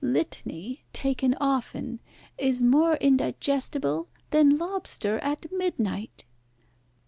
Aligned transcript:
Litany, 0.03 0.83
taken 0.93 1.35
often, 1.39 1.99
is 2.35 2.63
more 2.63 2.95
indigestible 2.95 4.09
than 4.31 4.57
lobster 4.57 5.19
at 5.19 5.45
midnight." 5.51 6.25